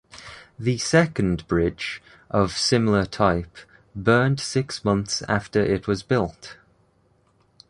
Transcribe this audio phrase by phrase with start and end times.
[0.57, 2.01] The second bridge,
[2.31, 3.55] of similar type,
[3.95, 6.57] burned six months after it was built.